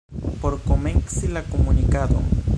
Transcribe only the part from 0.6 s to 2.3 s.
komenci la komunikadon.